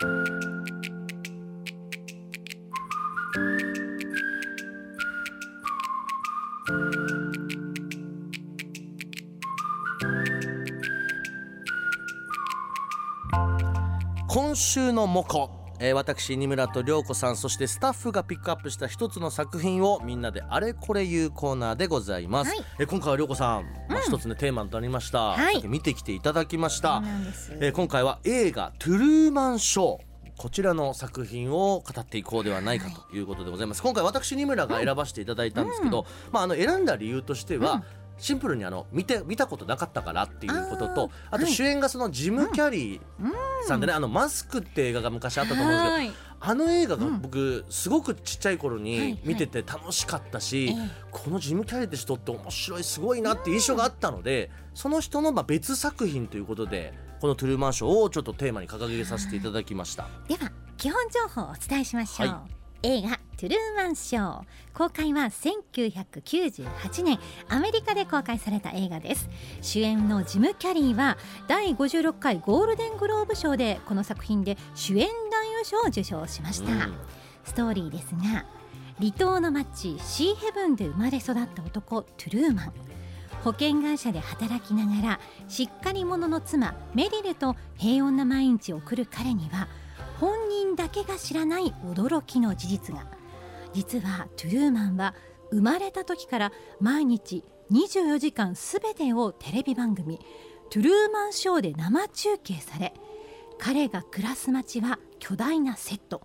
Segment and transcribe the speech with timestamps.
[0.00, 0.06] 今
[14.54, 15.57] 週のモコ。
[15.80, 27.02] えー、私二村と涼子さんそしてスタッフがピックアップした一つの作品をみんなであれこれ言うコーナーでございます、はい、えー、今回は涼子さん、まあ、一つねテーマとなりました、はい、見てきていただきました、
[27.60, 37.82] えー、今回は映画「トゥルーマンショー」こちらの作品を語っていこうではないかということでございます、はい、今回私二村が選ばせていただいたんですけど、うん、まあ、あの選んだ理由としては、うん
[38.18, 50.74] シンプルにあの見て見たことなかったからっていうこととあと主演がそのジム・キャリーさんでね「あのマスク」って映画が昔あったと思うんですけどあの映画が僕すごくちっちゃい頃に見てて楽しかったし
[51.10, 60.08] このジム・キャリーって人って面白いすごいなっていう印象があったのでその人のまあ別作品ということでこの「トゥルーマンショー」をちょっとテーマに掲げさせていただきました。
[60.28, 67.18] では基本情報をお伝えしましょう、はい映画「トゥルーマンショー」公開は1998年。
[67.48, 69.28] アメリカで公開された映画です。
[69.60, 71.18] 主演のジム・キャリーは
[71.48, 76.94] 第56回ゴールデングローブ賞でこの作品で主演男優賞を受賞しました、うん、
[77.44, 78.44] ストーリーですが
[78.98, 82.72] 離島の町シーヘブンで生まれ育った男トゥルーマン。
[83.42, 89.68] 保険会社で働きながらしっかり者の妻メリルと平穏な毎日を送る彼には
[90.20, 93.06] 本人だけが知らない驚きの事実が。
[93.72, 95.14] 実はトゥルーマンは
[95.50, 100.18] 生まれた時から毎日24時間すべてをテレビ番組
[100.70, 102.94] 「トゥルーマンショー」で生中継され
[103.58, 106.22] 彼が暮らす街は巨大なセット。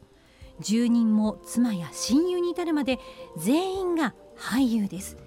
[0.59, 2.99] 住人も妻や親友に至るまで
[3.37, 5.17] 全員が俳優です。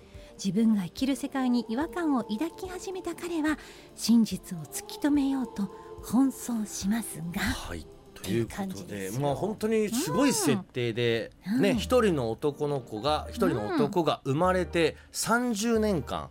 [0.43, 3.59] 自分が生きる世界に違和感を抱き始めた彼は
[3.95, 5.65] 真実を突き止めようと
[6.05, 7.87] 奔走しますが、はい。
[8.27, 16.29] ということでまあ本当にすごい設定で、うん、ね一、人の男の子が一人の男が生まれて30年間、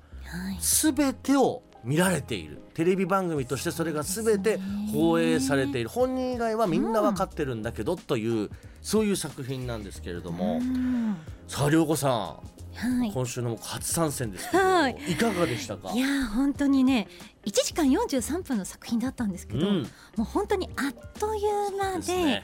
[0.59, 2.61] すべてを見られている。
[2.73, 4.59] テレビ番組としてそれが全て
[4.91, 5.89] 放映されている。
[5.89, 8.49] 本人以外はみんな分かってるんだけどという
[8.81, 10.61] そういう作品なんですけれども、
[11.47, 15.91] さあ涼子さんはい、今週の初参戦ですけど、はい、いかがでしたか？
[15.93, 17.07] いや本当にね
[17.45, 22.07] 1時間43分の作品だったんですけど、うん、もう本当にあっという間で。
[22.07, 22.43] でね、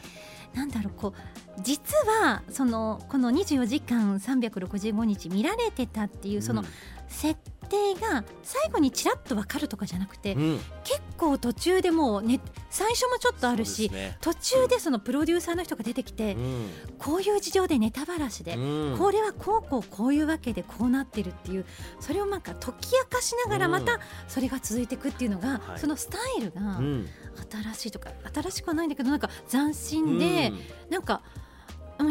[0.53, 6.63] なんだろうこう実はそのこの24時間365日見られてたっていうその
[7.11, 7.39] 設
[7.69, 12.39] 定が最後にちらっと分かるとかじゃなくて、うん、結構途中でもう、ね、
[12.69, 21.65] 最初もちょっとあるし、ね、途中でそのプロデューサーの人が出てきて、うん、こういう事情でネタばらしで、うん、これはこうこうこういうわけでこうなってるっていう
[21.99, 26.79] それをなんか解き明かしながらまたそれが続いていくっていうのが、そのスタイルが
[27.49, 30.51] 新しいとか新しくはないんだけどなんか斬新で、
[30.89, 31.21] なんか。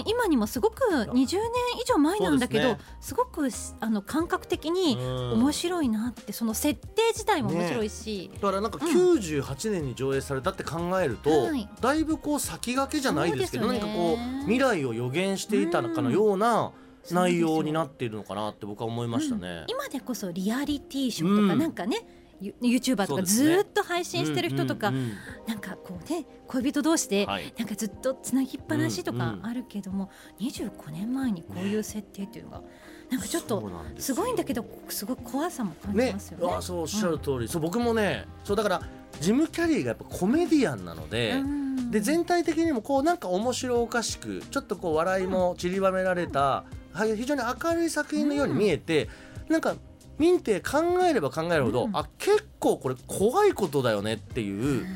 [0.07, 3.49] 今にもすごく20年以上前なんだけど、ね、すごく
[3.81, 16.73] あの感覚的に面白いなってその設定自体も面白いし、ね、だからなんか98年に上映されたって考えると、うん、だいぶこう先駆けじゃないですけど、ね、何かこう未来を予言していたのかのような、
[17.11, 32.63] 内容になっているのかなって僕は思いましたね、うん、今でこそリアリティショーとかなんかね、うんユーチューバーとかずっと配信してる人とか、ねうんうんうん、なんかこうね恋人同士でなんかずっとつなぎっぱなしとかあるけども、うんうん、25年前にこういう設定っていうのが。
[33.11, 36.47] なんかちょっとすごいんだけどすごい怖さも感じますよね。
[36.47, 38.83] ねあそうおっしゃる通り、うん、そう僕もねそうだから
[39.19, 41.35] ジム・キャリーがやっぱコメディアンなので、
[41.91, 46.65] で全体的にもこうなんか面白おかしくちょっとこう笑いも散りばめられた、
[46.95, 49.09] うん、非常に明るい作品のように見えて、
[49.49, 49.75] うん、なんか
[50.21, 54.87] 見て考えれば考えるほど、うん、あ結構これ怖いことだよねっていう。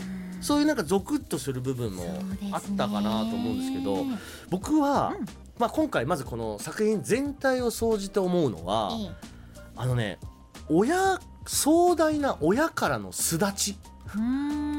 [0.43, 2.05] そういうなんかゾクッとする部分も
[2.53, 4.19] あったかなと思うんですけど、ね、
[4.51, 5.27] 僕は、うん、
[5.59, 8.91] まあ、今回まずこの作品全体を総じて思うのは、
[9.75, 10.19] あのね
[10.69, 13.79] 親壮大な親からの巣立ち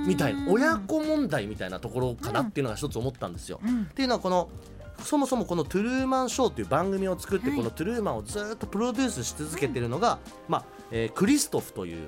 [0.06, 3.59] みたいな親子問題みたいなところかなっていうのが一つ思ったんですよ。
[3.65, 4.50] うん、っていうのはこの
[5.03, 12.07] そもそもこの「トゥルーマンショー」という番組を作って、このトゥルーマンをずっとプロデュースし続けてるのが、まあえー、クリストフという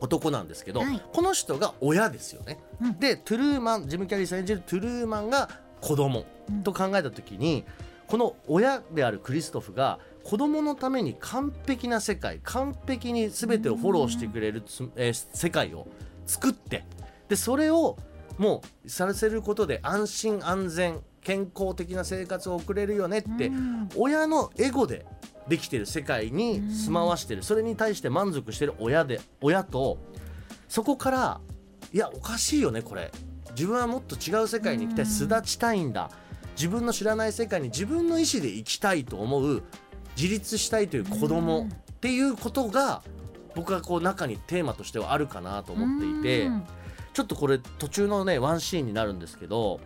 [0.00, 0.82] 男なんですけど、
[1.12, 2.58] この人が親ですよね。
[2.98, 5.48] でトゥルーマンジム・キャリーさん演じるトゥルーマンが
[5.80, 6.24] 子供
[6.64, 7.64] と考えた時に、
[8.06, 14.62] この親であるクリストフが子供のために完璧な世界完璧に全てをフォローしてくれる
[14.96, 15.86] えー、世界を
[16.26, 16.84] 作って
[17.28, 17.96] でそれを
[18.38, 23.50] もうさせることで安心安全健康的な生活を送れるよねって、
[23.96, 25.04] 親のエゴで
[25.48, 29.98] できてる世界に住まわしてる、それに対して満足してる親で親と
[30.68, 31.40] そこから
[31.92, 33.10] いやおかしいよねこれ。
[33.56, 36.12] 自分はもっと違う世界に行きたい巣立ちたいんだ。
[36.54, 39.64] 自分の知らない世界に自分の意思で生きたいと思う
[40.16, 43.02] 自立したいという子供っていうことが
[43.56, 46.48] 僕はこう中にテーマとしてはあるかなと思っていて
[47.12, 49.80] ちょっとこれ途中のねワンシーンになるんですけど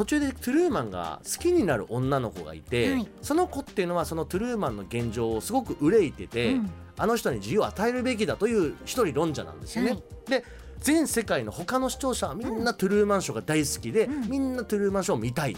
[0.00, 9.90] 途中でトゥルーマンが好きになる女の子がいて、はい、その子っていうのはそのトゥルーマンの現状をすごく憂いてて、うん、あの人に自由を与えるべきだという一人論者なんですよね。
[9.90, 10.44] はい、で
[10.78, 15.56] 全世界の他の視聴者はみんなトゥルーマンショーが大好きで、うん、みんなトゥルーマンショーを見たい。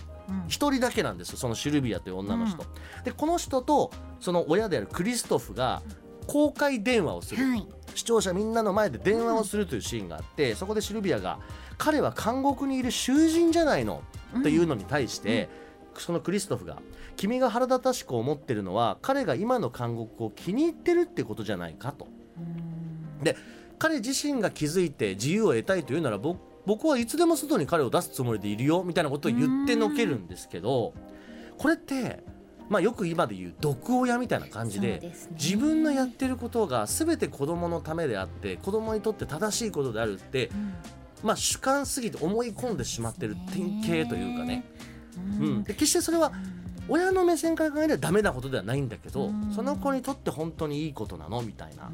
[0.49, 2.65] 一、人だけなんですよそのシルビアという女の人。
[3.05, 5.83] でこの人とその親であるクリストフが
[6.27, 11.39] 公開電話をする、はい、視聴者みんなの前で電話をするというシーンがあって、そこでシルビアが
[11.79, 14.03] 「彼は監獄にいる囚人じゃないの」
[14.39, 15.49] っていうのに対して、
[15.99, 16.81] そのクリストフが
[17.17, 22.07] 「君が腹立たしく思ってるのは彼が今の監獄を気に入ってるってことじゃないか」と。
[23.23, 23.37] で
[23.79, 30.95] 彼自身が気づいて自由を得たいというなら僕僕はいつでも外に彼を出すつもりでいるよみたいなことを言ってのけるんですけど
[31.59, 32.23] これって
[32.69, 40.75] まあ、よく今で言う毒親みたいな感じで、ね、自分のやってることが全て子供のためであって子供にとって正しいことであるって、うん、
[41.23, 44.65] まあ、主観すぎて思い込んでしまってる典型というかね、
[45.41, 46.33] うん、で決してそれは
[46.89, 51.41] 親の目線から考えればダメなことではないんだけど、その子にとって本当にいいことなの？
[51.43, 51.91] みたいな。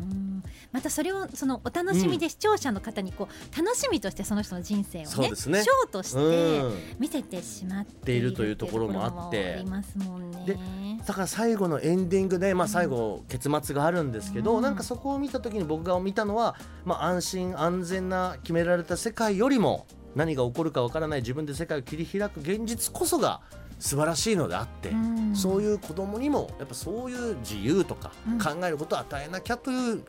[0.73, 5.37] またそれをそのお楽しみで視聴者の方にこう楽しみとしてその人の人生をねね。
[5.37, 6.63] ショーとして
[6.99, 9.55] 見せてしまっているというところもあって。
[9.55, 11.01] ありますもんね。
[11.07, 23.41] だから最後のエンディングで、まあ、最後結末があるんですけど、うん、なんかそこを見た時に僕が見たのは、まあ、安心安全な決められた世界よりも何が起こるかわからない自分で世界を切り開く現実こそが
[23.79, 28.11] 素晴らしいのであって、うん、そういう子供にもやっぱそういう自由とか
[28.43, 30.05] 考えることを与えなきゃという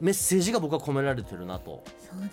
[0.00, 1.84] メッセージが僕は込められてるなと、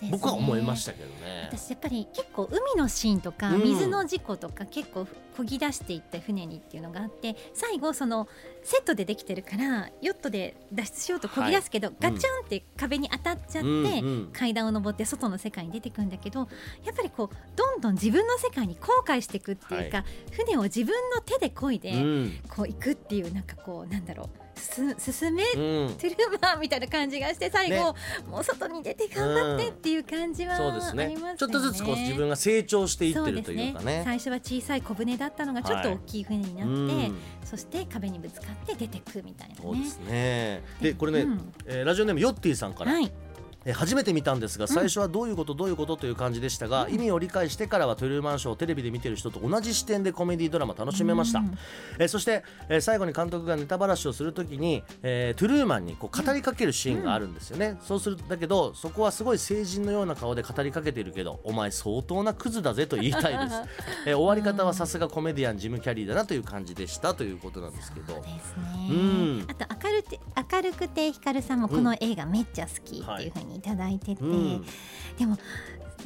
[0.02, 1.48] うん、僕は思いましたけどね。
[1.50, 5.06] 私やっぱり結構海のシーンとか水の事故とか結構
[5.36, 8.28] 漕ぎ出していった船にっていうのがあって最後その
[8.62, 16.40] セットでできてるからヨットで脱出しようと漕ぎ出すけど、はい、ガチャンって壁に当たっちゃって、うん、階段を上って外の世界に出てくんだけど
[16.84, 21.92] やっぱりこうどんどん自分の世界に後悔していくっていうか、はい、船を自分の手で漕いで、
[22.48, 24.50] こう行くっていうなんかこうなんだろう。
[24.60, 27.82] す進め、うん、トゥルーマンみたいな感じがして最後、ね、
[28.28, 37.12] もう外に出て頑張ってっていう感じは、そうですね、ね、ちょっとずつこう自分が成長していってるというかね、ね、最初は小さい小舟だったのがちょっと大きい船になって、はい、
[37.44, 39.60] そして壁にぶつかって出てくみたいなね。
[39.62, 40.62] そうですね。
[40.80, 43.10] でこれね、うん、えー、ラジオネームヨッティさんから、はい
[43.64, 51.56] え初めて見たんですが最初はどういうことどういうことという感じでしたが、うん、意味を理解してからはトゥルーマンショーをテレビで見てる人と同じ視点でコメディドラマ楽しめました、うん、
[51.98, 63.60] えそして、え最後に監督がネタばらしをするときに、えー、トゥルーマンにこう語りかけるシーンがあるんですよね、うん、そうするだけどそこはすごい成人のような顔で語りかけているけどお前相当なクズだぜと言いたいです、
[64.06, 68.22] えー、終わり方はさすがコメディアンジム・キャリーだなという感じでしたということなんですけど。
[68.90, 70.18] うん、あと明るて
[70.52, 74.64] 明るくて光さんもこの映画めっちゃ好きっていうふうにいただいてて、うん、
[75.18, 75.36] でも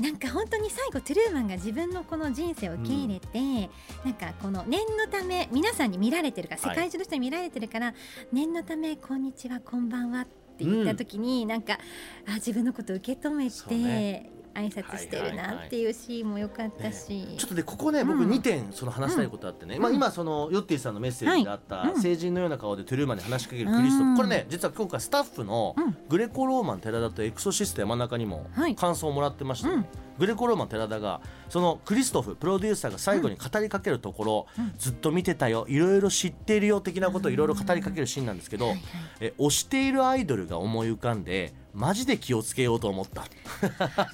[0.00, 3.68] なんか本当に最後トゥルーマンが自分のこの人生を受け入れて、うん、
[4.04, 7.94] なんかこの念のため皆さんに見られてるから世界中の人に見られてるから、はい、
[8.32, 11.78] 念のためこんにちはこんばんはって言った時に、うん、なんか
[12.26, 25.74] あ自分のこと受け止めて、挨拶してるなっていうシーンも良かったし、ね、ちょっとねここね僕2点その話したいことあってね、うん、まあ、今そのヨッティさんのメッセージであった成人のような顔でトゥルーマンに話しかけるクリストフ、これね実は今回スタッフの
[26.08, 28.46] グレコローマン寺田とエクソシスト山中にも
[28.76, 29.86] 感想をもらってました、ね、
[30.18, 34.46] グレコローマン寺田がそのクリストフプロデューサーが最後に語りかけるところ、
[34.78, 38.74] ずっと見てたよいろいろ知っているよ的なことをいろいろ語りかけるシーンなんですけど、
[39.20, 43.24] え推しているアイドルが思い浮かんでマジで気をつけようと思った。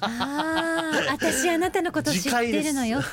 [0.01, 3.09] あ私あなたのこと知ってるのよって。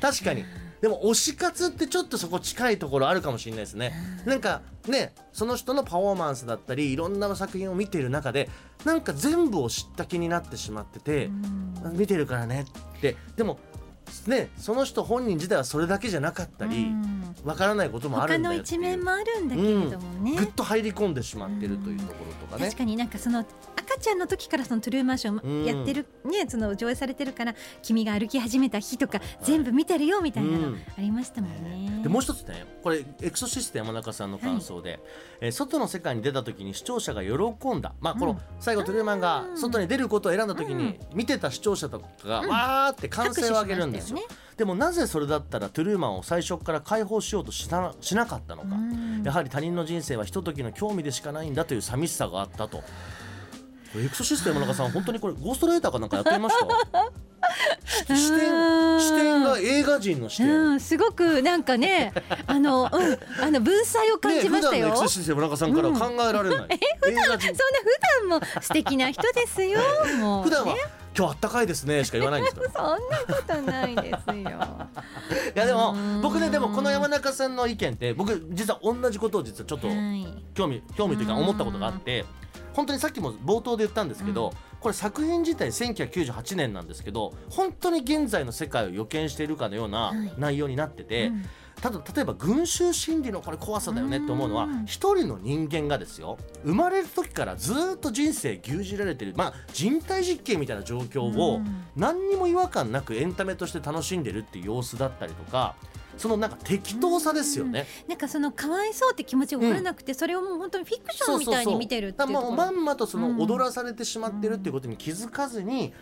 [0.00, 0.44] 確かに。
[0.80, 3.92] でも推し活ってちょっとそこ近いところあるかもしれないですね。
[4.24, 8.48] なんかねその人のパフォーマンスだったりいろんな作品を見ている中で
[8.84, 11.28] なんか全部を知った気になってしまってて
[11.92, 12.64] 見てるからね
[12.96, 13.16] って。
[13.36, 13.58] でも
[14.26, 16.88] ね、その人本人自体はそれだけじゃなかったり
[17.44, 22.64] わからないこともあるんだよ他の一面もあるんだけれどもね、ぐっと入り込んでしまってるというところとかね。
[22.64, 23.44] 確かになんかその
[23.90, 35.00] 赤ちゃんの時からそのトゥルーマンションやってる、ねその上映されてるから君が歩き始めた日とか全部見てるよみたいなのありましたもんね、でもう一つねこれエクソシスト山中さんの感想で、はい、
[35.40, 37.34] えー、外の世界に出た時に視聴者が喜
[37.74, 37.92] んだ。
[38.00, 44.18] まあこの最後トゥルーマンが外に出ることを選んだ時に見てた視聴者とかがわーって歓声を上げるんですよ、
[44.56, 48.68] でもなぜそれだったらトゥルーマンを最初から解放しようとしなしなかったのか。
[49.24, 52.82] やはり他人の人生はひとときの興味でしかないんだという寂しさがあったと
[53.96, 56.54] エクソシステムの中さん本当にこれゴーストライターかなんかやってみまし
[56.92, 57.10] た？
[58.14, 62.12] 視点うん視点が映画人の視点、うん、すごくなんかね、
[62.46, 64.88] あの、うん、あの文才を感じましたよ。
[64.88, 66.68] ね、普段のエクセシス山中さんから考えられない、
[67.08, 67.46] 映画人。
[67.46, 69.80] そんな普段も素敵な人ですよ。
[70.18, 70.80] もう、普段はね、
[71.16, 72.62] 今日あったかいですねしか言わないんですよ。
[72.72, 74.42] そんなことないですよ。
[75.54, 76.20] いやでもうん。
[76.22, 80.26] 僕ねでもこの山中さんの意見って僕実は同じことを実はちょっとはい。
[80.54, 82.24] 興味興味というか思ったことがあって
[82.74, 90.32] 本当にさっきも冒頭で言ったんですけど、これ作品自体1998年なんですけど本当に現在の世界を予見しているかのようなはい。
[90.38, 91.44] 内容になってて、うん。
[91.82, 101.84] ただ例えば群衆心理のこれ怖さだよねって思うのはうん一人の人間がですよ生まれる時からずっと人生牛耳られてるまあ人体実験みたいな状況をうん。
[101.96, 105.74] 何にも違和感なくエンタメとして楽しんでるっていう様子だったりとか
[106.20, 107.86] そのなんか適当さですよね。
[108.06, 113.40] なんかそのかわいそうって気持ちが分からなくて、それをもう本当にフィクションみたいに見てるっていうとまんまとそのうん。
[113.40, 115.94] 踊らされてしまってるっていうことに気づかずに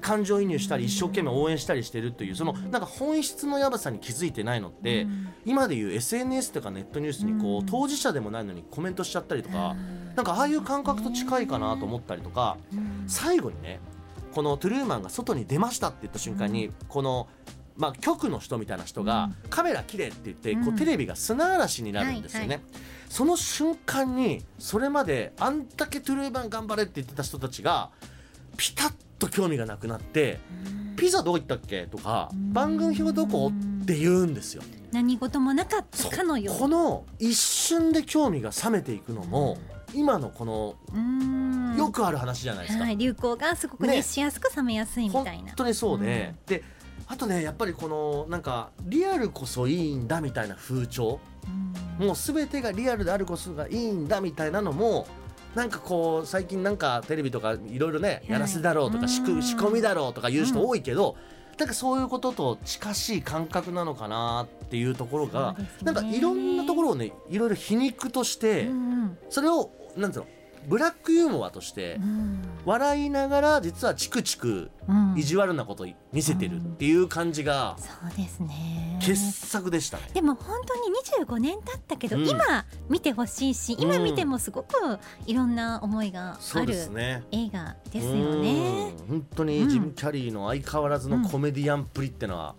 [0.00, 5.28] 感情移入したり一生懸命応援したりしてるというそのなんか本質のやばさに気づいてないのって、うん。
[5.44, 7.66] 今でいう SNS とかネットニュースにこううん。
[7.66, 9.76] 当事者でもないのにコメントしちゃったりとか
[10.16, 13.04] なんかああいう感覚と近いかなと思ったりとかうん。
[13.06, 13.78] 最後にね
[14.32, 17.26] このトゥルーマンが外に出ましたって言った瞬間にこの
[17.80, 22.60] まあ局の人みたいな人がカメラ綺麗って言ってこうんうテレビが砂嵐になるんですよはいね。
[23.08, 27.90] その瞬間にそれまであんだけトゥルーマン頑張れって言ってた人たちが
[28.56, 30.38] ピタッと興味がなくなって
[30.96, 33.50] 「ピザどこ行ったっけ?」とか「番組表どこ?」
[33.82, 34.62] って言うんですよ。
[34.92, 39.56] 何事もなかったかのようこの一瞬で興味が冷めていくのも
[39.94, 42.84] 今のこのうんよくある話じゃないですか。
[42.84, 45.52] はい、流行がすごくね熱しやすく冷めやすいみ本たいな。
[45.56, 46.62] 当にそうで、で
[47.10, 51.18] あとねやっぱりこのなんかリアルこそいいんだみたいな風潮。
[51.98, 52.06] うん。
[52.06, 55.08] もう全てがリアルであるこそがいいんだみたいなのも
[55.56, 61.16] なんかこう最近なんかテレビとかいろいろねいやらせだろうとか仕込みだろうとか言う人多いけど、
[61.58, 69.18] なんかそういうことと近しい感覚なのかなっていうところが、なんかいろんなところをねいろいろ皮肉として、うん。
[69.28, 70.26] それをなんつうの
[70.68, 78.98] ブラックユーモアとしてうん笑いながら実はチクチクうん意地悪なこと見せてるっていう感じがそうですね。
[79.00, 80.04] 傑作でしたね。
[80.12, 80.80] でも本当に
[81.24, 84.68] 25年経ったけど、うん今見てほしいし今見てもすごく
[85.26, 87.24] いろんな思いがそうであるすね。
[87.32, 88.92] 映画ですよね。
[89.00, 92.54] うん本当にジム・キャリーの相変わらずのコメディアンっぷりってのは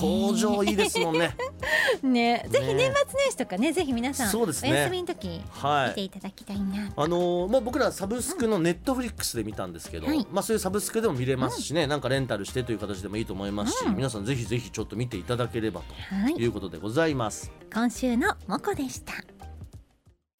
[0.00, 1.36] 表情いいですもんね。
[2.02, 5.88] ね、ぜひね年末年始とかねぜひ皆さんおそうですね休みの時はい。
[5.90, 6.92] 見ていただきたいな。
[6.96, 15.80] あのーまあ、僕らサブスクのネットフリックスで見たんですけど、はいまあ、そういうサブスクでも見れますしね、なんかレンタルしてという形でもいいと思いますし、うん皆さんぜひぜひちょっと見ていただければ
[16.10, 17.50] はいということでございます。
[17.72, 19.37] 今週のモコでした。